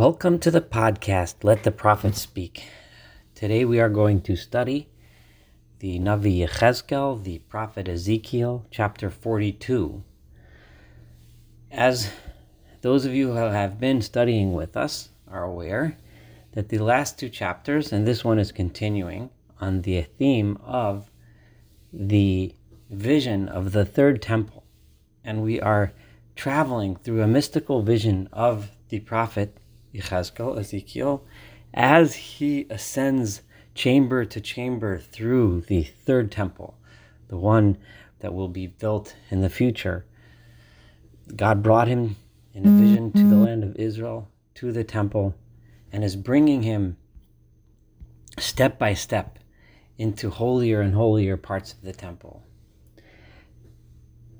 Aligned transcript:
Welcome 0.00 0.38
to 0.38 0.50
the 0.50 0.62
podcast, 0.62 1.44
Let 1.44 1.62
the 1.62 1.70
Prophet 1.70 2.14
Speak. 2.14 2.64
Today 3.34 3.66
we 3.66 3.80
are 3.80 3.90
going 3.90 4.22
to 4.22 4.34
study 4.34 4.88
the 5.80 5.98
Navi 5.98 6.38
Yechezkel, 6.38 7.22
the 7.22 7.40
prophet 7.40 7.86
Ezekiel, 7.86 8.64
chapter 8.70 9.10
42. 9.10 10.02
As 11.70 12.10
those 12.80 13.04
of 13.04 13.12
you 13.12 13.32
who 13.32 13.34
have 13.34 13.78
been 13.78 14.00
studying 14.00 14.54
with 14.54 14.74
us 14.74 15.10
are 15.28 15.44
aware, 15.44 15.98
that 16.52 16.70
the 16.70 16.78
last 16.78 17.18
two 17.18 17.28
chapters, 17.28 17.92
and 17.92 18.06
this 18.06 18.24
one 18.24 18.38
is 18.38 18.52
continuing 18.52 19.28
on 19.60 19.82
the 19.82 20.00
theme 20.00 20.56
of 20.64 21.10
the 21.92 22.54
vision 22.88 23.50
of 23.50 23.72
the 23.72 23.84
third 23.84 24.22
temple. 24.22 24.64
And 25.22 25.42
we 25.42 25.60
are 25.60 25.92
traveling 26.36 26.96
through 26.96 27.20
a 27.20 27.28
mystical 27.28 27.82
vision 27.82 28.30
of 28.32 28.70
the 28.88 29.00
prophet 29.00 29.58
Yechezkel, 29.94 30.58
Ezekiel, 30.58 31.24
as 31.74 32.14
he 32.14 32.66
ascends 32.70 33.42
chamber 33.74 34.24
to 34.24 34.40
chamber 34.40 34.98
through 34.98 35.62
the 35.62 35.82
third 35.82 36.30
temple, 36.30 36.76
the 37.28 37.36
one 37.36 37.78
that 38.20 38.34
will 38.34 38.48
be 38.48 38.66
built 38.66 39.14
in 39.30 39.40
the 39.40 39.50
future. 39.50 40.04
God 41.34 41.62
brought 41.62 41.88
him 41.88 42.16
in 42.54 42.66
a 42.66 42.70
vision 42.70 43.12
to 43.12 43.18
the 43.18 43.24
mm-hmm. 43.24 43.44
land 43.44 43.64
of 43.64 43.76
Israel, 43.76 44.28
to 44.54 44.72
the 44.72 44.84
temple, 44.84 45.34
and 45.92 46.02
is 46.02 46.16
bringing 46.16 46.62
him 46.62 46.96
step 48.38 48.78
by 48.78 48.94
step 48.94 49.38
into 49.98 50.30
holier 50.30 50.80
and 50.80 50.94
holier 50.94 51.36
parts 51.36 51.72
of 51.72 51.82
the 51.82 51.92
temple. 51.92 52.42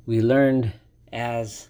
We 0.06 0.20
learned 0.20 0.72
as 1.12 1.68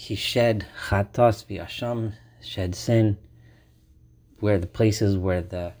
he 0.00 0.14
shed 0.14 0.64
chatos 0.88 1.44
v'asham, 1.44 2.14
shed 2.40 2.74
sin, 2.74 3.18
where 4.38 4.58
the 4.58 4.66
places 4.66 5.18
where 5.18 5.42
the 5.42 5.74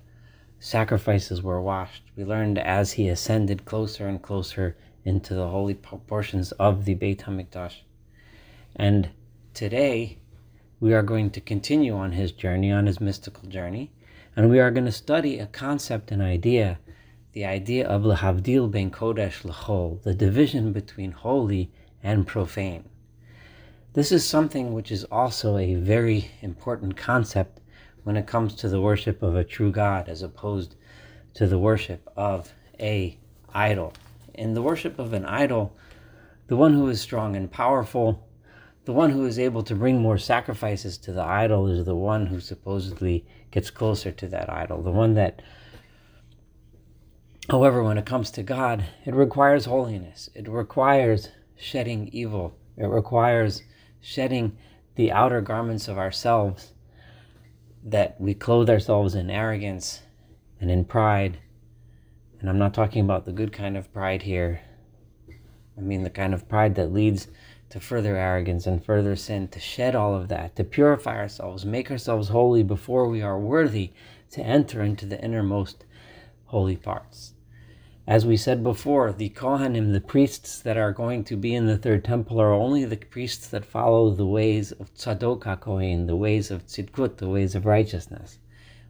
sacrifices 0.58 1.42
were 1.42 1.62
washed. 1.62 2.02
We 2.16 2.24
learned 2.26 2.58
as 2.58 2.92
he 2.92 3.08
ascended 3.08 3.64
closer 3.64 4.06
and 4.06 4.20
closer 4.20 4.76
into 5.06 5.32
the 5.32 5.48
holy 5.48 5.72
portions 5.72 6.52
of 6.52 6.84
the 6.84 6.92
Beit 6.92 7.20
HaMikdash. 7.20 7.76
And 8.76 9.08
today, 9.54 10.18
we 10.80 10.92
are 10.92 11.02
going 11.02 11.30
to 11.30 11.40
continue 11.40 11.94
on 11.96 12.12
his 12.12 12.30
journey, 12.30 12.70
on 12.70 12.84
his 12.84 13.00
mystical 13.00 13.48
journey, 13.48 13.90
and 14.36 14.50
we 14.50 14.60
are 14.60 14.70
going 14.70 14.84
to 14.84 14.92
study 14.92 15.38
a 15.38 15.46
concept, 15.46 16.12
an 16.12 16.20
idea, 16.20 16.78
the 17.32 17.46
idea 17.46 17.88
of 17.88 18.02
lahavdil 18.02 18.70
ben 18.70 18.90
kodesh 18.90 19.40
lechol, 19.44 20.02
the 20.02 20.12
division 20.12 20.74
between 20.74 21.12
holy 21.12 21.72
and 22.02 22.26
profane. 22.26 22.89
This 23.92 24.12
is 24.12 24.24
something 24.24 24.72
which 24.72 24.92
is 24.92 25.02
also 25.04 25.56
a 25.56 25.74
very 25.74 26.30
important 26.42 26.96
concept 26.96 27.60
when 28.04 28.16
it 28.16 28.26
comes 28.26 28.54
to 28.54 28.68
the 28.68 28.80
worship 28.80 29.20
of 29.20 29.34
a 29.34 29.42
true 29.42 29.72
God 29.72 30.08
as 30.08 30.22
opposed 30.22 30.76
to 31.34 31.48
the 31.48 31.58
worship 31.58 32.08
of 32.16 32.52
a 32.78 33.18
idol. 33.52 33.92
In 34.34 34.54
the 34.54 34.62
worship 34.62 35.00
of 35.00 35.12
an 35.12 35.24
idol, 35.24 35.76
the 36.46 36.54
one 36.56 36.72
who 36.72 36.88
is 36.88 37.00
strong 37.00 37.34
and 37.34 37.50
powerful, 37.50 38.28
the 38.84 38.92
one 38.92 39.10
who 39.10 39.26
is 39.26 39.40
able 39.40 39.64
to 39.64 39.74
bring 39.74 39.98
more 39.98 40.18
sacrifices 40.18 40.96
to 40.98 41.12
the 41.12 41.24
idol 41.24 41.66
is 41.66 41.84
the 41.84 41.96
one 41.96 42.26
who 42.26 42.38
supposedly 42.38 43.26
gets 43.50 43.70
closer 43.70 44.12
to 44.12 44.28
that 44.28 44.48
idol, 44.48 44.82
the 44.82 44.92
one 44.92 45.14
that 45.14 45.42
However, 47.48 47.82
when 47.82 47.98
it 47.98 48.06
comes 48.06 48.30
to 48.32 48.44
God, 48.44 48.84
it 49.04 49.12
requires 49.12 49.64
holiness. 49.64 50.30
It 50.36 50.48
requires 50.48 51.30
shedding 51.56 52.08
evil. 52.12 52.54
It 52.76 52.86
requires 52.86 53.64
shedding 54.00 54.56
the 54.96 55.12
outer 55.12 55.40
garments 55.40 55.88
of 55.88 55.98
ourselves, 55.98 56.72
that 57.84 58.20
we 58.20 58.34
clothe 58.34 58.68
ourselves 58.68 59.14
in 59.14 59.30
arrogance 59.30 60.02
and 60.60 60.70
in 60.70 60.84
pride. 60.84 61.38
And 62.40 62.48
I'm 62.48 62.58
not 62.58 62.74
talking 62.74 63.04
about 63.04 63.24
the 63.24 63.32
good 63.32 63.52
kind 63.52 63.76
of 63.76 63.92
pride 63.92 64.22
here. 64.22 64.60
I 65.76 65.80
mean 65.80 66.02
the 66.02 66.10
kind 66.10 66.34
of 66.34 66.48
pride 66.48 66.74
that 66.74 66.92
leads 66.92 67.28
to 67.70 67.80
further 67.80 68.16
arrogance 68.16 68.66
and 68.66 68.84
further 68.84 69.14
sin, 69.16 69.48
to 69.48 69.60
shed 69.60 69.94
all 69.94 70.14
of 70.14 70.28
that, 70.28 70.56
to 70.56 70.64
purify 70.64 71.16
ourselves, 71.16 71.64
make 71.64 71.90
ourselves 71.90 72.28
holy 72.28 72.62
before 72.62 73.08
we 73.08 73.22
are 73.22 73.38
worthy 73.38 73.92
to 74.32 74.42
enter 74.42 74.82
into 74.82 75.06
the 75.06 75.22
innermost 75.22 75.84
holy 76.46 76.76
parts. 76.76 77.34
As 78.06 78.26
we 78.26 78.36
said 78.36 78.62
before, 78.62 79.12
the 79.12 79.28
Kohanim, 79.28 79.92
the 79.92 80.00
priests 80.00 80.60
that 80.60 80.76
are 80.76 80.92
going 80.92 81.22
to 81.24 81.36
be 81.36 81.54
in 81.54 81.66
the 81.66 81.76
third 81.76 82.04
temple, 82.04 82.40
are 82.40 82.52
only 82.52 82.84
the 82.84 82.96
priests 82.96 83.46
that 83.48 83.64
follow 83.64 84.10
the 84.10 84.26
ways 84.26 84.72
of 84.72 84.92
Tzadok 84.94 85.42
HaKohen, 85.42 86.06
the 86.06 86.16
ways 86.16 86.50
of 86.50 86.66
Tzidkut, 86.66 87.18
the 87.18 87.28
ways 87.28 87.54
of 87.54 87.66
righteousness. 87.66 88.38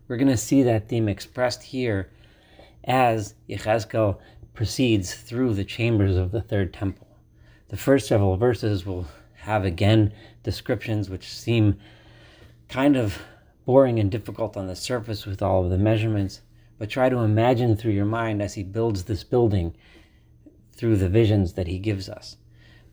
We're 0.07 0.17
going 0.17 0.29
to 0.29 0.37
see 0.37 0.63
that 0.63 0.89
theme 0.89 1.09
expressed 1.09 1.63
here 1.65 2.11
as 2.85 3.35
Yechezkel 3.49 4.19
proceeds 4.55 5.15
through 5.15 5.55
the 5.55 5.65
chambers 5.65 6.17
of 6.17 6.31
the 6.31 6.41
third 6.41 6.73
temple. 6.73 7.09
The 7.69 7.77
first 7.77 8.09
several 8.09 8.37
verses 8.37 8.87
will 8.87 9.07
have 9.35 9.65
again 9.65 10.13
descriptions 10.43 11.11
which 11.11 11.29
seem 11.29 11.79
kind 12.69 12.97
of 12.97 13.19
boring 13.67 13.99
and 13.99 14.11
difficult 14.11 14.57
on 14.57 14.67
the 14.67 14.77
surface 14.77 15.27
with 15.27 15.43
all 15.43 15.65
of 15.65 15.71
the 15.71 15.79
measurements 15.79 16.41
but 16.81 16.89
try 16.89 17.11
to 17.11 17.19
imagine 17.19 17.77
through 17.77 17.93
your 17.93 18.07
mind 18.07 18.41
as 18.41 18.55
he 18.55 18.63
builds 18.63 19.05
this 19.05 19.23
building 19.23 19.77
through 20.73 20.97
the 20.97 21.11
visions 21.11 21.53
that 21.53 21.67
he 21.67 21.79
gives 21.79 22.09
us. 22.09 22.39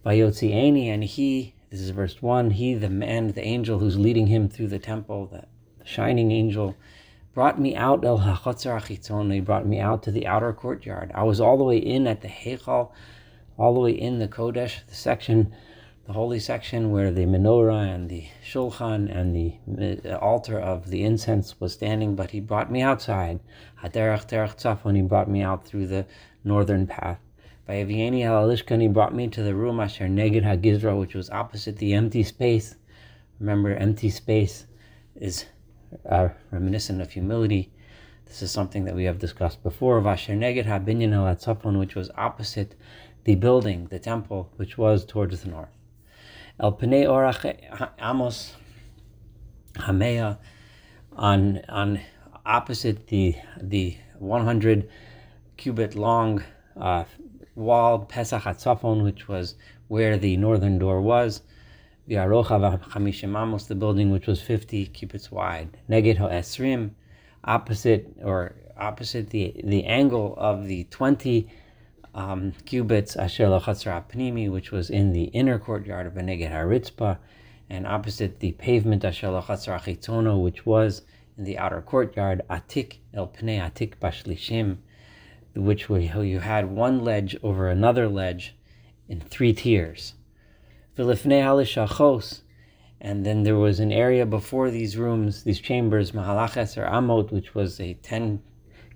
Vayotzieni, 0.05 0.87
and 0.87 1.05
he, 1.05 1.55
this 1.69 1.79
is 1.79 1.91
verse 1.91 2.21
1, 2.21 2.51
he, 2.51 2.73
the 2.73 2.89
man, 2.89 3.29
the 3.29 3.45
angel 3.45 3.79
who's 3.79 3.97
leading 3.97 4.27
him 4.27 4.49
through 4.49 4.67
the 4.67 4.77
temple, 4.77 5.27
the 5.27 5.45
shining 5.85 6.33
angel, 6.33 6.75
brought 7.33 7.61
me 7.61 7.77
out 7.77 8.03
el 8.03 8.19
hachotzar 8.19 8.77
achitzon. 8.77 9.33
He 9.33 9.39
brought 9.39 9.65
me 9.65 9.79
out 9.79 10.03
to 10.03 10.11
the 10.11 10.27
outer 10.27 10.51
courtyard. 10.51 11.09
I 11.15 11.23
was 11.23 11.39
all 11.39 11.57
the 11.57 11.63
way 11.63 11.77
in 11.77 12.07
at 12.07 12.19
the 12.19 12.27
Heichal, 12.27 12.91
all 13.57 13.73
the 13.73 13.79
way 13.79 13.91
in 13.91 14.19
the 14.19 14.27
Kodesh, 14.27 14.85
the 14.85 14.95
section 14.95 15.55
the 16.07 16.13
holy 16.13 16.39
section 16.39 16.89
where 16.89 17.11
the 17.11 17.25
menorah 17.25 17.93
and 17.93 18.09
the 18.09 18.25
shulchan 18.41 19.13
and 19.13 19.35
the 19.35 20.09
uh, 20.09 20.15
altar 20.19 20.57
of 20.57 20.89
the 20.89 21.03
incense 21.03 21.59
was 21.59 21.73
standing, 21.73 22.15
but 22.15 22.31
he 22.31 22.39
brought 22.39 22.71
me 22.71 22.81
outside. 22.81 23.41
Haderach 23.83 24.25
terach 24.25 24.55
tzafon, 24.55 24.95
he 24.95 25.01
brought 25.01 25.29
me 25.29 25.41
out 25.41 25.65
through 25.67 25.85
the 25.85 26.05
northern 26.45 26.87
path. 26.87 27.19
By 27.65 27.83
Halalishkan, 27.83 28.79
he 28.81 28.87
brought 28.87 29.13
me 29.13 29.27
to 29.27 29.43
the 29.43 29.53
room 29.53 29.81
Asher 29.81 30.07
Neged 30.07 30.43
Hagizra, 30.43 30.97
which 30.97 31.13
was 31.13 31.29
opposite 31.29 31.75
the 31.75 31.93
empty 31.93 32.23
space. 32.23 32.75
Remember, 33.41 33.75
empty 33.75 34.09
space 34.09 34.65
is 35.13 35.43
uh, 36.09 36.29
reminiscent 36.51 37.01
of 37.01 37.11
humility. 37.11 37.69
This 38.23 38.41
is 38.41 38.49
something 38.49 38.85
that 38.85 38.95
we 38.95 39.03
have 39.03 39.19
discussed 39.19 39.61
before. 39.61 39.99
Vasher 39.99 40.37
Neged 40.37 40.67
Habinyan 40.67 41.11
Halatzafon, 41.11 41.77
which 41.77 41.95
was 41.95 42.09
opposite 42.15 42.75
the 43.25 43.35
building, 43.35 43.87
the 43.87 43.99
temple, 43.99 44.49
which 44.55 44.77
was 44.77 45.03
towards 45.03 45.41
the 45.41 45.49
north. 45.49 45.76
El 46.59 46.71
Pnei 46.71 47.05
Orach 47.05 47.45
Amos 47.99 48.55
Hamea 49.75 50.39
on 51.15 51.61
on 51.69 51.99
opposite 52.47 53.05
the 53.07 53.35
the 53.61 53.95
100 54.17 54.89
cubit 55.57 55.93
long 55.93 56.43
uh, 56.75 57.03
wall 57.53 57.99
Pesach 57.99 58.41
Hatzafon, 58.41 59.03
which 59.03 59.27
was 59.27 59.53
where 59.87 60.17
the 60.17 60.35
northern 60.37 60.79
door 60.79 60.99
was. 60.99 61.43
The 62.07 62.15
Arocha 62.15 62.81
Chamishim 62.89 63.39
Amos, 63.39 63.67
the 63.67 63.75
building 63.75 64.09
which 64.09 64.25
was 64.25 64.41
50 64.41 64.87
cubits 64.87 65.31
wide. 65.31 65.77
Neged 65.87 66.17
Esrim, 66.17 66.89
opposite 67.43 68.11
or 68.23 68.55
opposite 68.75 69.29
the 69.29 69.61
the 69.63 69.85
angle 69.85 70.33
of 70.39 70.65
the 70.65 70.85
20 70.85 71.47
um, 72.17 72.51
cubits 72.65 73.15
Asher 73.15 73.45
Lachatzar 73.45 74.03
Pnimi, 74.09 74.49
which 74.51 74.71
was 74.71 74.89
in 74.89 75.13
the 75.13 75.25
inner 75.25 75.59
courtyard 75.59 76.07
of 76.07 76.13
Beneged 76.13 76.51
Haritzpah, 76.51 77.19
and 77.69 77.85
opposite 77.85 78.39
the 78.39 78.53
pavement 78.53 79.05
Asher 79.05 79.27
Lachatzar 79.27 79.79
Achitzono, 79.79 80.41
which 80.41 80.65
was 80.65 81.03
in 81.37 81.43
the 81.43 81.59
outer 81.59 81.79
courtyard 81.79 82.41
Atik 82.49 82.97
El 83.13 83.27
Pnei 83.27 83.59
Atik 83.59 83.97
Bashlishim, 84.01 84.77
which 85.55 85.89
you 85.89 86.39
had 86.39 86.71
one 86.71 87.03
ledge 87.03 87.37
over 87.43 87.69
another 87.69 88.07
ledge 88.07 88.55
in 89.07 89.21
three 89.21 89.53
tiers. 89.53 90.15
Vilifnei 90.97 91.43
Halishachos, 91.43 92.41
and 92.99 93.27
then 93.27 93.43
there 93.43 93.57
was 93.57 93.79
an 93.79 93.91
area 93.91 94.25
before 94.25 94.71
these 94.71 94.97
rooms, 94.97 95.43
these 95.43 95.59
chambers, 95.59 96.13
Mahalaches 96.13 96.77
or 96.77 96.87
Amot, 96.87 97.31
which 97.31 97.53
was 97.53 97.79
a 97.79 97.93
10 97.93 98.41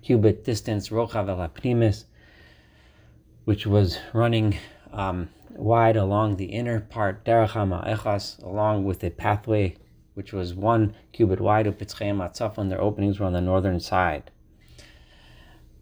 cubit 0.02 0.44
distance, 0.44 0.88
Rochav 0.88 1.28
El 1.28 1.36
Apnimis, 1.36 2.06
which 3.44 3.66
was 3.66 3.98
running 4.12 4.56
um, 4.92 5.28
wide 5.50 5.96
along 5.96 6.36
the 6.36 6.46
inner 6.46 6.80
part, 6.80 7.24
Derechama 7.24 7.86
Echas, 7.88 8.42
along 8.42 8.84
with 8.84 9.02
a 9.04 9.10
pathway 9.10 9.76
which 10.14 10.32
was 10.32 10.54
one 10.54 10.94
cubit 11.12 11.40
wide 11.40 11.66
of 11.66 11.78
Pitzchem 11.78 12.18
Atzafon. 12.18 12.68
Their 12.68 12.80
openings 12.80 13.18
were 13.18 13.26
on 13.26 13.32
the 13.32 13.40
northern 13.40 13.80
side. 13.80 14.30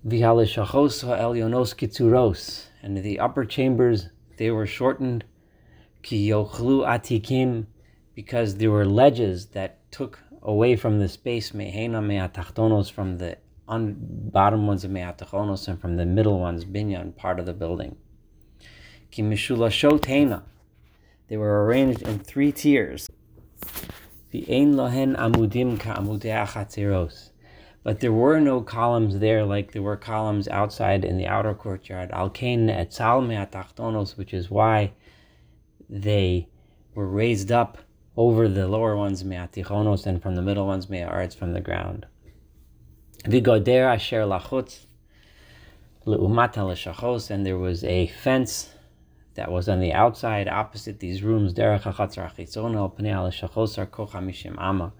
Vihalishachos 0.07 1.05
Elyonos 1.05 1.75
Kitzuros, 1.75 2.67
and 2.83 2.97
the 2.99 3.19
upper 3.19 3.45
chambers 3.45 4.09
they 4.37 4.51
were 4.51 4.67
shortened. 4.67 5.25
Ki 6.03 6.31
Yochlu 6.31 6.87
Atikim, 6.87 7.67
because 8.15 8.57
there 8.57 8.71
were 8.71 8.87
ledges 8.87 9.47
that 9.49 9.91
took 9.91 10.21
away 10.43 10.77
from 10.77 10.99
the 10.99 11.09
space 11.09 11.51
mehena 11.51 12.03
me'atachtonos 12.03 12.91
from 12.91 13.19
the 13.19 13.37
on 13.71 13.97
bottom 14.01 14.67
ones 14.67 14.83
of 14.85 14.91
me'atachonos 14.91 15.69
and 15.69 15.81
from 15.81 15.97
the 15.97 16.05
middle 16.05 16.41
ones 16.41 16.65
binyan 16.65 17.15
part 17.15 17.39
of 17.39 17.47
the 17.47 17.53
building. 17.53 17.97
Ki 19.13 19.23
mishulashot 19.23 20.43
They 21.29 21.37
were 21.37 21.65
arranged 21.65 22.03
in 22.03 22.19
three 22.19 22.51
tiers. 22.51 23.09
The 24.33 24.45
ein 24.53 24.75
lohen 24.75 25.17
amudim 25.17 25.79
ka'amudei 25.79 27.31
But 27.85 28.01
there 28.01 28.13
were 28.13 28.41
no 28.41 28.61
columns 28.61 29.21
there 29.21 29.45
like 29.45 29.71
there 29.71 29.83
were 29.83 29.97
columns 29.97 30.49
outside 30.49 31.05
in 31.05 31.17
the 31.17 31.29
outer 31.29 31.55
courtyard. 31.55 32.11
Alkein 32.11 32.69
etzal 32.69 33.25
me'atachtonos, 33.25 34.17
which 34.17 34.35
is 34.35 34.51
why 34.51 34.93
they 35.89 36.49
were 36.97 37.09
raised 37.09 37.53
up 37.53 37.79
over 38.17 38.49
the 38.49 38.67
lower 38.67 38.97
ones 38.97 39.25
me'atichonos 39.25 40.07
and 40.07 40.21
from 40.21 40.35
the 40.35 40.43
middle 40.43 40.67
ones 40.67 40.91
me'aretz 40.91 41.37
from 41.37 41.53
the 41.53 41.61
ground. 41.61 42.07
Vigoder 43.25 43.93
asher 43.93 44.23
lachutz 44.23 44.87
le'umata 46.07 46.67
l'shachos, 46.67 47.31
and 47.31 47.45
there 47.45 47.59
was 47.59 47.85
a 47.85 48.07
fence 48.07 48.71
that 49.35 49.53
was 49.53 49.69
on 49.69 49.79
the 49.79 49.93
outside 49.93 50.49
opposite 50.49 51.01
these 51.01 51.23
rooms, 51.23 51.53
derech 51.53 51.83
hachatzar 51.83 52.33
achitzon 52.33 52.75
el 52.75 52.89
pnei 52.89 53.23
l'shachos 53.23 53.77
arkoch 53.77 54.13
hamishim 54.13 54.59
ama, 54.59 54.95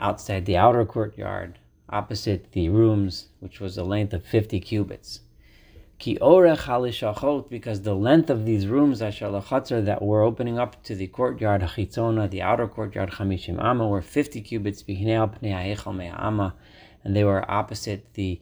outside 0.00 0.46
the 0.46 0.56
outer 0.56 0.84
courtyard, 0.84 1.60
opposite 1.88 2.50
the 2.50 2.68
rooms, 2.68 3.28
which 3.38 3.60
was 3.60 3.78
a 3.78 3.84
length 3.84 4.12
of 4.12 4.24
50 4.24 4.58
cubits. 4.58 5.20
Ki 6.00 6.18
orech 6.20 6.62
halishachot, 6.62 7.48
because 7.48 7.82
the 7.82 7.94
length 7.94 8.30
of 8.30 8.44
these 8.44 8.66
rooms 8.66 8.98
that 8.98 9.98
were 10.02 10.22
opening 10.22 10.58
up 10.58 10.82
to 10.82 10.96
the 10.96 11.06
courtyard 11.06 11.62
hachitzona, 11.62 12.28
the 12.28 12.42
outer 12.42 12.66
courtyard 12.66 13.12
chamishim 13.12 13.62
ama, 13.62 13.86
were 13.86 14.02
50 14.02 14.42
cubits 14.42 14.82
bihinei 14.82 15.40
pnei 15.40 16.14
ama, 16.18 16.54
and 17.06 17.14
they 17.14 17.22
were 17.22 17.48
opposite 17.48 18.14
the 18.14 18.40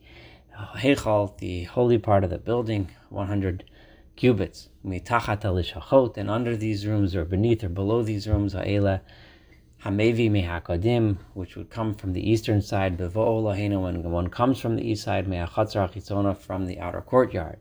uh, 0.58 0.78
heichal, 0.78 1.36
the 1.36 1.64
holy 1.64 1.98
part 1.98 2.24
of 2.24 2.30
the 2.30 2.38
building, 2.38 2.90
100 3.10 3.62
cubits. 4.16 4.70
And 4.82 6.30
under 6.30 6.56
these 6.56 6.86
rooms, 6.86 7.14
or 7.14 7.26
beneath 7.26 7.62
or 7.62 7.68
below 7.68 8.02
these 8.02 8.26
rooms, 8.26 8.54
Hamevi 8.54 9.02
mehakadim, 9.84 11.18
which 11.34 11.56
would 11.56 11.68
come 11.68 11.94
from 11.94 12.14
the 12.14 12.30
eastern 12.30 12.62
side, 12.62 12.96
bevo 12.96 13.38
lahena, 13.42 13.78
when 13.82 14.02
one 14.10 14.30
comes 14.30 14.58
from 14.58 14.76
the 14.76 14.90
east 14.90 15.04
side, 15.04 15.26
mehachatzar 15.26 15.92
chitzona, 15.92 16.34
from 16.34 16.64
the 16.64 16.80
outer 16.80 17.02
courtyard. 17.02 17.58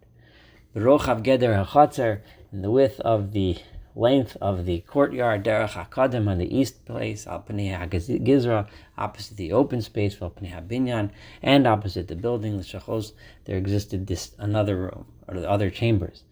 Berochav 0.73 1.21
geder 1.21 1.65
hachatzer, 1.65 2.21
in 2.53 2.61
the 2.61 2.71
width 2.71 3.01
of 3.01 3.33
the 3.33 3.57
length 3.95 4.35
of 4.41 4.65
the 4.65 4.79
courtyard, 4.81 5.43
derech 5.43 5.71
hakadim, 5.71 6.27
on 6.27 6.37
the 6.37 6.55
east 6.57 6.83
place, 6.85 7.27
al 7.27 7.43
gizra, 7.43 8.67
opposite 8.97 9.37
the 9.37 9.51
open 9.51 9.81
space, 9.81 10.21
al 10.21 10.31
binyan, 10.31 11.09
and 11.41 11.67
opposite 11.67 12.07
the 12.07 12.15
building, 12.15 12.57
the 12.57 12.63
shachos, 12.63 13.13
there 13.45 13.57
existed 13.57 14.07
this 14.07 14.31
another 14.39 14.77
room, 14.77 15.05
or 15.27 15.39
the 15.39 15.49
other 15.49 15.69
chambers. 15.69 16.23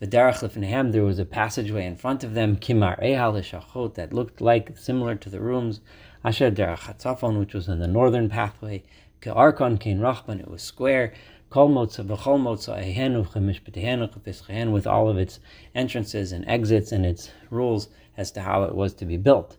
The 0.00 0.06
derech 0.08 0.42
lefnehem, 0.42 0.92
there 0.92 1.04
was 1.04 1.18
a 1.18 1.24
passageway 1.24 1.86
in 1.86 1.96
front 1.96 2.24
of 2.24 2.34
them, 2.34 2.56
kimar 2.56 3.00
ehal 3.00 3.94
that 3.94 4.12
looked 4.12 4.40
like 4.40 4.76
similar 4.76 5.14
to 5.14 5.30
the 5.30 5.40
rooms, 5.40 5.80
asher 6.24 6.50
derech 6.50 6.80
hatzafon, 6.80 7.38
which 7.38 7.54
was 7.54 7.68
in 7.68 7.78
the 7.78 7.86
northern 7.86 8.28
pathway, 8.28 8.82
ke'arkon 9.22 9.78
kein 9.78 10.00
rachban, 10.00 10.40
it 10.40 10.50
was 10.50 10.62
square, 10.62 11.14
kol 11.54 11.68
motza 11.68 12.02
v'chol 12.04 12.40
motza 12.44 12.76
ehenu 12.82 13.24
chemishpetehenu 13.32 14.72
with 14.72 14.88
all 14.88 15.08
of 15.08 15.16
its 15.16 15.38
entrances 15.72 16.32
and 16.32 16.44
exits 16.48 16.90
and 16.90 17.06
its 17.06 17.30
rules 17.48 17.88
as 18.16 18.32
to 18.32 18.40
how 18.40 18.64
it 18.64 18.74
was 18.74 18.92
to 18.92 19.04
be 19.04 19.16
built. 19.16 19.56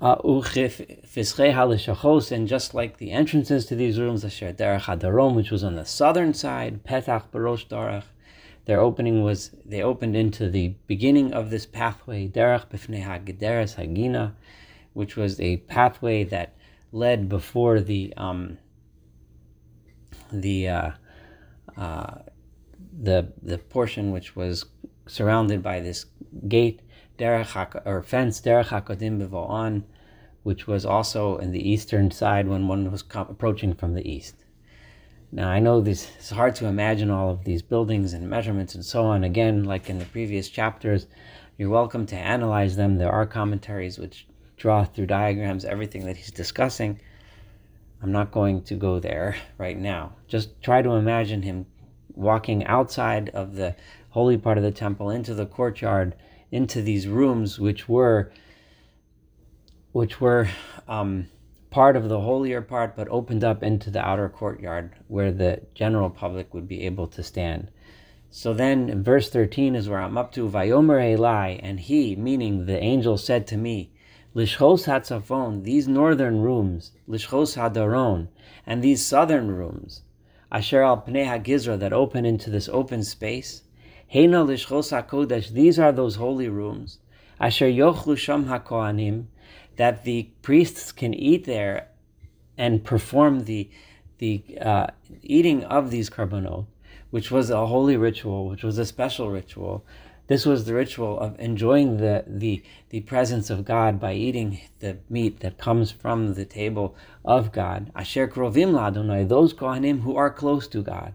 Uh, 0.00 0.16
and 2.30 2.48
just 2.48 2.72
like 2.72 2.96
the 2.96 3.10
entrances 3.10 3.66
to 3.66 3.74
these 3.74 4.00
rooms, 4.00 4.24
Derech 4.24 4.80
Hadarom, 4.80 5.34
which 5.34 5.50
was 5.50 5.62
on 5.62 5.74
the 5.74 5.84
southern 5.84 6.32
side, 6.32 6.82
Petach 6.82 7.24
Barosh 7.30 7.66
Darach, 7.66 8.04
their 8.64 8.80
opening 8.80 9.22
was 9.22 9.50
they 9.66 9.82
opened 9.82 10.16
into 10.16 10.48
the 10.48 10.68
beginning 10.86 11.34
of 11.34 11.50
this 11.50 11.66
pathway, 11.66 12.26
Derech 12.26 12.68
Bifnei 12.70 13.04
HaGederes 13.04 13.74
Hagina, 13.74 14.32
which 14.94 15.14
was 15.14 15.38
a 15.40 15.58
pathway 15.58 16.24
that 16.24 16.54
led 16.90 17.28
before 17.28 17.80
the 17.80 18.14
um, 18.16 18.56
the 20.32 20.68
uh, 20.68 20.90
uh, 21.76 22.18
the 23.02 23.32
the 23.42 23.58
portion 23.58 24.12
which 24.12 24.36
was 24.36 24.66
surrounded 25.06 25.62
by 25.62 25.80
this 25.80 26.06
gate, 26.48 26.82
Derech 27.18 27.82
or 27.84 28.02
fence 28.02 28.40
Derech 28.40 28.68
Hakodim 28.68 29.20
Bevo'an, 29.20 29.84
which 30.42 30.66
was 30.66 30.84
also 30.84 31.38
in 31.38 31.52
the 31.52 31.68
eastern 31.68 32.10
side 32.10 32.48
when 32.48 32.68
one 32.68 32.90
was 32.90 33.04
approaching 33.14 33.74
from 33.74 33.94
the 33.94 34.08
east. 34.08 34.36
Now, 35.32 35.48
I 35.48 35.58
know 35.58 35.80
this 35.80 36.08
is 36.18 36.30
hard 36.30 36.54
to 36.56 36.66
imagine 36.66 37.10
all 37.10 37.30
of 37.30 37.44
these 37.44 37.60
buildings 37.60 38.12
and 38.12 38.30
measurements 38.30 38.74
and 38.74 38.84
so 38.84 39.04
on. 39.04 39.24
Again, 39.24 39.64
like 39.64 39.90
in 39.90 39.98
the 39.98 40.04
previous 40.04 40.48
chapters, 40.48 41.08
you're 41.58 41.68
welcome 41.68 42.06
to 42.06 42.16
analyze 42.16 42.76
them. 42.76 42.96
There 42.96 43.10
are 43.10 43.26
commentaries 43.26 43.98
which 43.98 44.26
draw 44.56 44.84
through 44.84 45.06
diagrams 45.06 45.64
everything 45.64 46.06
that 46.06 46.16
he's 46.16 46.30
discussing. 46.30 47.00
I'm 48.06 48.12
not 48.12 48.30
going 48.30 48.62
to 48.62 48.76
go 48.76 49.00
there 49.00 49.34
right 49.58 49.76
now. 49.76 50.12
Just 50.28 50.62
try 50.62 50.80
to 50.80 50.90
imagine 50.90 51.42
him 51.42 51.66
walking 52.14 52.64
outside 52.64 53.30
of 53.30 53.56
the 53.56 53.74
holy 54.10 54.38
part 54.38 54.58
of 54.58 54.62
the 54.62 54.70
temple 54.70 55.10
into 55.10 55.34
the 55.34 55.44
courtyard, 55.44 56.14
into 56.52 56.80
these 56.82 57.08
rooms 57.08 57.58
which 57.58 57.88
were 57.88 58.30
which 59.90 60.20
were 60.20 60.48
um, 60.86 61.26
part 61.70 61.96
of 61.96 62.08
the 62.08 62.20
holier 62.20 62.62
part, 62.62 62.94
but 62.94 63.08
opened 63.08 63.42
up 63.42 63.64
into 63.64 63.90
the 63.90 64.00
outer 64.00 64.28
courtyard 64.28 64.92
where 65.08 65.32
the 65.32 65.62
general 65.74 66.08
public 66.08 66.54
would 66.54 66.68
be 66.68 66.82
able 66.82 67.08
to 67.08 67.24
stand. 67.24 67.72
So 68.30 68.54
then, 68.54 69.02
verse 69.02 69.30
13 69.30 69.74
is 69.74 69.88
where 69.88 70.00
I'm 70.00 70.16
up 70.18 70.30
to. 70.32 70.48
Vayomer 70.48 71.02
Eli, 71.02 71.58
and 71.60 71.80
he, 71.80 72.14
meaning 72.14 72.66
the 72.66 72.78
angel, 72.78 73.16
said 73.16 73.48
to 73.48 73.56
me, 73.56 73.90
Lishchos 74.36 74.84
Hatzafon, 74.84 75.64
these 75.64 75.88
northern 75.88 76.42
rooms, 76.42 76.92
Lishchos 77.08 77.56
Hadarom, 77.56 78.28
and 78.66 78.82
these 78.82 79.02
southern 79.02 79.50
rooms, 79.50 80.02
Asher 80.52 80.82
al 80.82 80.98
Pnei 80.98 81.24
HaGizra, 81.24 81.78
that 81.78 81.94
open 81.94 82.26
into 82.26 82.50
this 82.50 82.68
open 82.68 83.02
space, 83.02 83.62
Heina 84.12 84.46
Lishchos 84.46 84.92
HaKodesh, 84.92 85.52
these 85.52 85.78
are 85.78 85.90
those 85.90 86.16
holy 86.16 86.50
rooms, 86.50 86.98
Asher 87.40 87.70
Yochlu 87.70 88.18
Sham 88.18 88.44
HaKohanim, 88.44 89.24
that 89.76 90.04
the 90.04 90.28
priests 90.42 90.92
can 90.92 91.14
eat 91.14 91.46
there 91.46 91.88
and 92.58 92.84
perform 92.84 93.44
the 93.44 93.70
the 94.18 94.42
uh, 94.60 94.86
eating 95.22 95.64
of 95.64 95.90
these 95.90 96.10
korbanot, 96.10 96.66
which 97.08 97.30
was 97.30 97.48
a 97.48 97.66
holy 97.66 97.96
ritual, 97.96 98.48
which 98.48 98.62
was 98.62 98.76
a 98.76 98.84
special 98.84 99.30
ritual. 99.30 99.82
This 100.28 100.44
was 100.44 100.64
the 100.64 100.74
ritual 100.74 101.20
of 101.20 101.38
enjoying 101.38 101.98
the, 101.98 102.24
the, 102.26 102.62
the 102.90 103.00
presence 103.02 103.48
of 103.48 103.64
God 103.64 104.00
by 104.00 104.14
eating 104.14 104.60
the 104.80 104.98
meat 105.08 105.40
that 105.40 105.58
comes 105.58 105.92
from 105.92 106.34
the 106.34 106.44
table 106.44 106.96
of 107.24 107.52
God. 107.52 107.92
Asher 107.94 108.26
krovim 108.26 108.72
ladonai, 108.72 109.28
those 109.28 109.54
kohanim 109.54 110.00
who 110.00 110.16
are 110.16 110.30
close 110.30 110.66
to 110.68 110.82
God. 110.82 111.14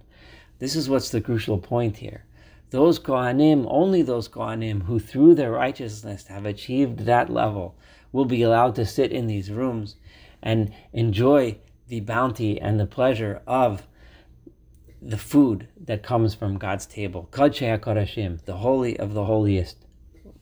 This 0.60 0.76
is 0.76 0.90
what's 0.90 1.10
the 1.10 1.20
crucial 1.20 1.58
point 1.58 1.98
here. 1.98 2.24
Those 2.70 3.00
kohanim, 3.00 3.66
only 3.68 4.02
those 4.02 4.30
kohanim 4.30 4.84
who 4.84 4.98
through 4.98 5.36
their 5.36 5.52
righteousness 5.52 6.28
have 6.28 6.46
achieved 6.46 7.00
that 7.00 7.30
level, 7.30 7.76
will 8.14 8.26
be 8.26 8.44
allowed 8.44 8.76
to 8.76 8.86
sit 8.86 9.12
in 9.12 9.28
these 9.28 9.52
rooms 9.52 9.98
and 10.42 10.74
enjoy 10.94 11.58
the 11.90 12.00
bounty 12.00 12.60
and 12.62 12.80
the 12.80 12.86
pleasure 12.86 13.42
of 13.46 13.86
the 15.02 15.18
food 15.18 15.68
that 15.80 16.04
comes 16.04 16.36
from 16.36 16.58
God's 16.58 16.86
table. 16.86 17.28
Kadshei 17.32 17.80
HaKadashim, 17.80 18.46
the 18.46 18.58
holy 18.58 18.98
of 19.00 19.14
the 19.14 19.26
holiest 19.26 19.78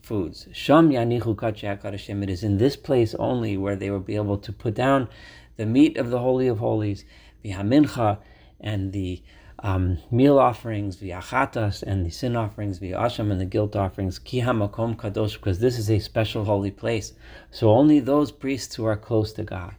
foods. 0.02 0.48
Sham 0.52 0.90
Yanichu 0.90 1.34
Kadshei 1.34 1.80
HaKadashim. 1.80 2.22
It 2.22 2.30
is 2.30 2.44
in 2.44 2.58
this 2.58 2.76
place 2.76 3.14
only 3.14 3.56
where 3.56 3.76
they 3.76 3.90
will 3.90 4.00
be 4.00 4.16
able 4.16 4.38
to 4.38 4.52
put 4.52 4.74
down 4.74 5.08
the 5.56 5.66
meat 5.66 5.96
of 5.96 6.10
the 6.10 6.18
Holy 6.18 6.46
of 6.48 6.58
Holies, 6.58 7.04
the 7.42 7.50
Hamincha, 7.50 8.18
and 8.60 8.92
the 8.92 9.22
um, 9.62 9.98
meal 10.10 10.38
offerings, 10.38 10.96
via 10.96 11.20
chatas, 11.20 11.82
and 11.82 12.04
the 12.04 12.10
sin 12.10 12.36
offerings, 12.36 12.78
via 12.78 12.96
asham, 12.96 13.30
and 13.30 13.40
the 13.40 13.44
guilt 13.44 13.76
offerings, 13.76 14.18
ki 14.18 14.40
hamakom 14.40 14.96
kadosh, 14.96 15.34
because 15.34 15.58
this 15.58 15.78
is 15.78 15.90
a 15.90 15.98
special 15.98 16.44
holy 16.44 16.70
place. 16.70 17.12
So 17.50 17.70
only 17.70 18.00
those 18.00 18.32
priests 18.32 18.74
who 18.74 18.84
are 18.86 18.96
close 18.96 19.32
to 19.34 19.42
God. 19.42 19.74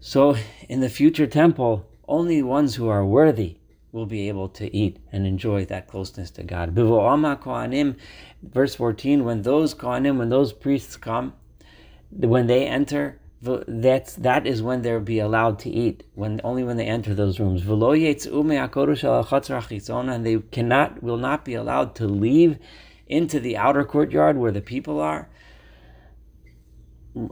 So 0.00 0.36
in 0.68 0.80
the 0.80 0.90
future 0.90 1.26
temple, 1.26 1.87
only 2.08 2.42
ones 2.42 2.74
who 2.74 2.88
are 2.88 3.04
worthy 3.04 3.58
will 3.92 4.06
be 4.06 4.28
able 4.28 4.48
to 4.48 4.74
eat 4.74 4.98
and 5.12 5.26
enjoy 5.26 5.64
that 5.66 5.86
closeness 5.86 6.30
to 6.32 6.42
God. 6.42 6.72
verse 8.42 8.74
14, 8.74 9.24
when 9.24 9.42
those 9.42 9.74
kohanim, 9.74 10.18
when 10.18 10.28
those 10.28 10.52
priests 10.52 10.96
come, 10.96 11.34
when 12.10 12.46
they 12.46 12.66
enter, 12.66 13.20
that's 13.40 14.14
that 14.14 14.46
is 14.46 14.62
when 14.62 14.82
they'll 14.82 14.98
be 14.98 15.20
allowed 15.20 15.60
to 15.60 15.70
eat 15.70 16.02
when 16.14 16.40
only 16.42 16.64
when 16.64 16.76
they 16.76 16.86
enter 16.86 17.14
those 17.14 17.38
rooms 17.38 17.62
and 20.08 20.26
they 20.26 20.38
cannot 20.50 21.02
will 21.02 21.16
not 21.16 21.44
be 21.44 21.54
allowed 21.54 21.94
to 21.94 22.06
leave 22.08 22.58
into 23.06 23.40
the 23.40 23.56
outer 23.56 23.84
courtyard 23.84 24.36
where 24.36 24.52
the 24.52 24.60
people 24.60 25.00
are, 25.00 25.28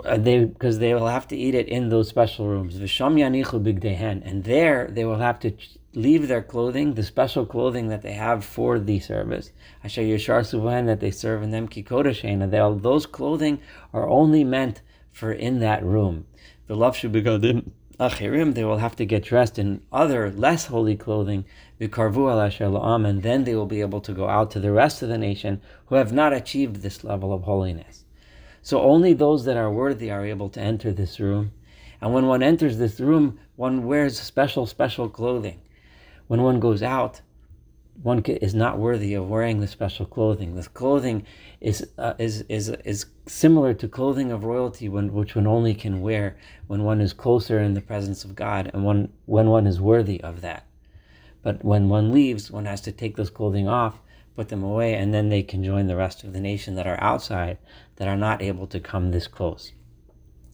Uh, 0.05 0.16
they 0.16 0.45
because 0.45 0.81
they 0.81 0.95
will 0.95 1.07
have 1.07 1.28
to 1.28 1.37
eat 1.37 1.55
it 1.55 1.69
in 1.69 1.90
those 1.90 2.09
special 2.09 2.49
rooms. 2.49 2.76
V'sham 2.76 3.14
yanichu 3.14 3.62
bigdehen, 3.62 4.21
and 4.28 4.43
there 4.43 4.88
they 4.90 5.05
will 5.05 5.19
have 5.19 5.38
to 5.40 5.52
leave 5.95 6.26
their 6.26 6.43
clothing, 6.43 6.95
the 6.95 7.05
special 7.05 7.47
clothing 7.47 7.87
that 7.88 8.02
they 8.02 8.14
have 8.14 8.45
for 8.45 8.81
the 8.81 8.99
service. 8.99 9.52
Asher 9.85 10.02
yeshar 10.02 10.40
suvahen 10.40 10.87
that 10.87 10.99
they 10.99 11.12
serve 11.12 11.45
in 11.45 11.52
them 11.52 11.69
kikodashen. 11.69 12.83
Those 12.83 13.07
clothing 13.07 13.61
are 13.93 14.09
only 14.09 14.43
meant 14.43 14.83
for 15.12 15.31
in 15.31 15.61
that 15.61 15.85
room. 15.85 16.26
The 16.66 16.75
lavshu 16.75 17.09
begadim 17.12 17.71
achirim, 18.00 18.55
they 18.55 18.64
will 18.64 18.78
have 18.78 18.97
to 18.97 19.07
get 19.07 19.23
dressed 19.23 19.57
in 19.57 19.83
other 19.93 20.33
less 20.33 20.66
holy 20.66 20.97
clothing. 20.97 21.45
V'karvu 21.81 22.28
al 22.28 22.40
asher 22.40 22.64
and 22.64 23.23
then 23.23 23.45
they 23.45 23.55
will 23.55 23.66
be 23.66 23.83
able 23.83 24.00
to 24.00 24.12
go 24.12 24.28
out 24.28 24.50
to 24.50 24.59
the 24.59 24.73
rest 24.73 25.00
of 25.02 25.11
the 25.11 25.19
nation 25.19 25.61
who 25.87 25.95
have 25.95 26.12
not 26.12 26.33
achieved 26.33 26.76
this 26.76 27.05
level 27.05 27.33
of 27.33 27.43
holiness. 27.43 28.05
So 28.66 28.80
only 28.80 29.12
those 29.12 29.44
that 29.44 29.56
are 29.56 29.70
worthy 29.70 30.11
are 30.11 30.26
able 30.26 30.49
to 30.49 30.61
enter 30.61 30.90
this 30.90 31.20
room. 31.20 31.52
And 32.00 32.12
when 32.12 32.26
one 32.26 32.42
enters 32.42 32.78
this 32.78 32.99
room, 32.99 33.38
one 33.54 33.87
wears 33.87 34.18
special, 34.18 34.66
special 34.66 35.08
clothing. 35.08 35.61
When 36.26 36.42
one 36.42 36.58
goes 36.58 36.82
out, 36.82 37.20
one 38.02 38.25
is 38.25 38.56
not 38.56 38.80
worthy 38.80 39.14
of 39.14 39.28
wearing 39.28 39.61
the 39.61 39.68
special 39.68 40.04
clothing. 40.04 40.56
This 40.56 40.66
clothing 40.66 41.25
is 41.61 41.87
uh, 41.96 42.14
is 42.18 42.40
is 42.49 42.70
is 42.85 43.06
similar 43.26 43.73
to 43.73 43.87
clothing 43.87 44.32
of 44.32 44.42
royalty, 44.42 44.88
when, 44.88 45.12
which 45.12 45.37
one 45.37 45.46
only 45.46 45.73
can 45.73 46.00
wear 46.00 46.37
when 46.66 46.82
one 46.82 47.00
is 47.00 47.12
closer 47.12 47.61
in 47.61 47.75
the 47.75 47.80
presence 47.80 48.25
of 48.25 48.35
God 48.35 48.73
and 48.75 48.85
one 48.85 49.12
when 49.26 49.49
one 49.49 49.68
is 49.68 49.80
worthy 49.80 50.20
of 50.23 50.40
that. 50.40 50.66
But 51.40 51.64
when 51.64 51.88
one 51.88 52.12
leaves, 52.12 52.50
one 52.50 52.64
has 52.64 52.80
to 52.80 52.90
take 52.90 53.14
those 53.14 53.30
clothing 53.30 53.68
off 53.68 54.00
put 54.37 54.49
them 54.50 54.62
away, 54.62 54.95
and 54.95 55.12
then 55.12 55.31
they 55.31 55.43
can 55.43 55.64
join 55.64 55.87
the 55.87 55.97
rest 55.97 56.23
of 56.23 56.33
the 56.33 56.40
nation 56.40 56.76
that 56.76 56.87
are 56.87 57.02
outside, 57.02 57.59
that 57.97 58.07
are 58.07 58.16
not 58.16 58.43
able 58.43 58.66
to 58.69 58.78
come 58.78 59.11
this 59.11 59.26
close. 59.26 59.73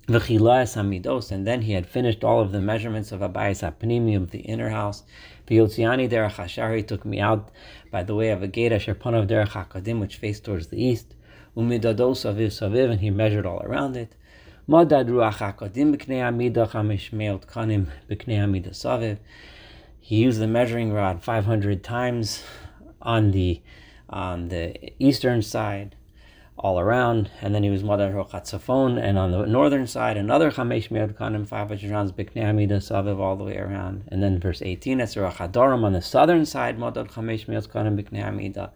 And 0.08 0.16
then 0.16 1.62
he 1.62 1.72
had 1.72 1.86
finished 1.86 2.24
all 2.24 2.40
of 2.40 2.50
the 2.50 2.60
measurements 2.60 3.12
of 3.12 3.20
Abayis 3.20 3.62
Apnimi 3.62 4.16
of 4.16 4.30
the 4.30 4.40
inner 4.40 4.70
house. 4.70 5.04
V'yotziani 5.46 6.08
derech 6.10 6.34
Hashari 6.34 6.86
took 6.86 7.04
me 7.04 7.20
out 7.20 7.50
by 7.90 8.02
the 8.02 8.14
way 8.14 8.30
of 8.30 8.42
a 8.42 8.48
gate 8.48 8.72
Asher 8.72 8.94
Panav 8.96 9.28
derech 9.28 9.50
Hakadim, 9.50 10.00
which 10.00 10.16
faced 10.16 10.44
towards 10.44 10.68
the 10.68 10.82
east. 10.82 11.14
Umidados 11.56 12.24
aviv 12.24 12.48
saviv, 12.48 12.90
and 12.90 13.00
he 13.00 13.10
measured 13.10 13.46
all 13.46 13.62
around 13.62 13.96
it. 13.96 14.16
Madad 14.68 15.08
ruach 15.08 15.38
Hakadim 15.38 15.94
b'knei 15.94 16.20
kanim 17.46 17.86
b'knei 18.10 18.70
saviv. 18.70 19.18
He 20.00 20.16
used 20.16 20.40
the 20.40 20.48
measuring 20.48 20.92
rod 20.92 21.22
500 21.22 21.84
times 21.84 22.42
on 23.02 23.32
the 23.32 23.60
on 24.08 24.48
the 24.48 24.92
eastern 25.02 25.40
side, 25.42 25.96
all 26.58 26.78
around, 26.78 27.30
and 27.40 27.54
then 27.54 27.62
he 27.62 27.70
was 27.70 27.82
Madar 27.82 28.12
Rochatzafon, 28.12 29.02
and 29.02 29.18
on 29.18 29.32
the 29.32 29.46
northern 29.46 29.86
side, 29.86 30.16
another 30.16 30.50
Chamesh 30.50 30.88
Meod 30.90 31.14
Kanim, 31.14 31.48
five 31.48 31.68
Vajrans 31.68 32.12
Bikneamida 32.12 32.76
Saviv, 32.76 33.18
all 33.18 33.36
the 33.36 33.44
way 33.44 33.56
around. 33.56 34.04
And 34.08 34.22
then 34.22 34.38
verse 34.38 34.60
18, 34.60 35.00
it's 35.00 35.14
Rachadorim 35.14 35.82
on 35.82 35.94
the 35.94 36.02
southern 36.02 36.44
side, 36.44 36.78
Madar 36.78 37.04
Chamesh 37.04 37.46
Meod 37.46 37.68
Kanim 37.68 38.00
Bikneamida. 38.00 38.70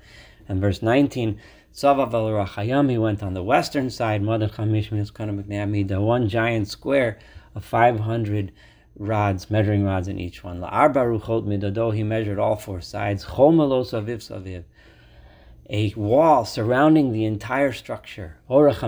And 0.48 0.60
verse 0.60 0.80
19, 0.80 1.38
Savav 1.74 2.14
al 2.14 2.30
Rachayam, 2.30 2.90
he 2.90 2.96
went 2.96 3.22
on 3.22 3.34
the 3.34 3.42
western 3.42 3.90
side, 3.90 4.22
Madar 4.22 4.48
Chamesh 4.48 4.88
Meod 4.88 5.12
Kanim 5.12 5.44
Bikneamida, 5.44 6.00
one 6.00 6.28
giant 6.28 6.68
square 6.68 7.18
of 7.54 7.62
500 7.64 8.52
rods, 8.98 9.50
measuring 9.50 9.84
rods 9.84 10.08
in 10.08 10.18
each 10.18 10.42
one. 10.42 10.60
La'arba 10.60 11.94
he 11.94 12.02
measured 12.02 12.38
all 12.38 12.56
four 12.56 12.80
sides. 12.80 13.24
Chomelos 13.26 13.92
aviv 13.92 14.18
saviv, 14.18 14.64
a 15.68 15.92
wall 15.94 16.44
surrounding 16.44 17.12
the 17.12 17.24
entire 17.24 17.72
structure. 17.72 18.36
Which 18.46 18.82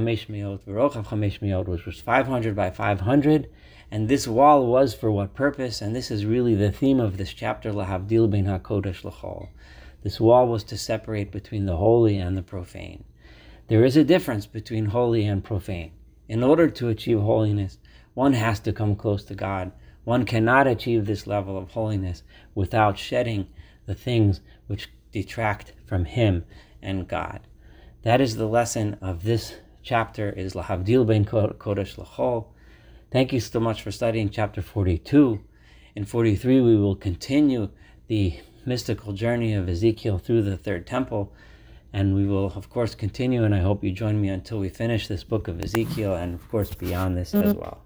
was 1.86 2.00
500 2.00 2.56
by 2.56 2.70
500. 2.70 3.50
And 3.90 4.08
this 4.08 4.28
wall 4.28 4.66
was 4.66 4.94
for 4.94 5.10
what 5.10 5.34
purpose? 5.34 5.80
And 5.80 5.96
this 5.96 6.10
is 6.10 6.26
really 6.26 6.54
the 6.54 6.70
theme 6.70 7.00
of 7.00 7.16
this 7.16 7.32
chapter, 7.32 7.72
Lahavdil 7.72 8.30
ben 8.30 8.44
HaKodesh 8.44 9.02
L'chol. 9.04 9.48
This 10.02 10.20
wall 10.20 10.46
was 10.46 10.62
to 10.64 10.78
separate 10.78 11.32
between 11.32 11.66
the 11.66 11.76
holy 11.76 12.18
and 12.18 12.36
the 12.36 12.42
profane. 12.42 13.04
There 13.68 13.84
is 13.84 13.96
a 13.96 14.04
difference 14.04 14.46
between 14.46 14.86
holy 14.86 15.26
and 15.26 15.42
profane. 15.42 15.92
In 16.28 16.44
order 16.44 16.68
to 16.68 16.88
achieve 16.88 17.20
holiness, 17.20 17.78
one 18.14 18.34
has 18.34 18.60
to 18.60 18.72
come 18.72 18.94
close 18.94 19.24
to 19.24 19.34
God 19.34 19.72
one 20.08 20.24
cannot 20.24 20.66
achieve 20.66 21.04
this 21.04 21.26
level 21.26 21.58
of 21.58 21.72
holiness 21.72 22.22
without 22.54 22.96
shedding 22.96 23.46
the 23.84 23.94
things 23.94 24.40
which 24.66 24.88
detract 25.12 25.74
from 25.84 26.06
Him 26.06 26.46
and 26.80 27.06
God. 27.06 27.40
That 28.04 28.18
is 28.18 28.36
the 28.36 28.46
lesson 28.46 28.96
of 29.02 29.22
this 29.22 29.56
chapter 29.82 30.30
is 30.30 30.54
Lahavdil 30.54 31.06
Ben 31.06 31.26
Kodesh 31.26 31.96
Lachol. 31.96 32.46
Thank 33.10 33.34
you 33.34 33.40
so 33.40 33.60
much 33.60 33.82
for 33.82 33.90
studying 33.90 34.30
chapter 34.30 34.62
42. 34.62 35.40
In 35.94 36.06
43, 36.06 36.62
we 36.62 36.76
will 36.78 36.96
continue 36.96 37.68
the 38.06 38.40
mystical 38.64 39.12
journey 39.12 39.52
of 39.52 39.68
Ezekiel 39.68 40.16
through 40.16 40.40
the 40.40 40.56
third 40.56 40.86
temple. 40.86 41.34
And 41.92 42.14
we 42.14 42.26
will, 42.26 42.46
of 42.56 42.70
course, 42.70 42.94
continue. 42.94 43.44
And 43.44 43.54
I 43.54 43.60
hope 43.60 43.84
you 43.84 43.92
join 43.92 44.18
me 44.22 44.30
until 44.30 44.58
we 44.58 44.70
finish 44.70 45.06
this 45.06 45.22
book 45.22 45.48
of 45.48 45.62
Ezekiel 45.62 46.14
and, 46.14 46.34
of 46.34 46.48
course, 46.48 46.74
beyond 46.74 47.18
this 47.18 47.32
mm-hmm. 47.32 47.48
as 47.48 47.54
well. 47.54 47.82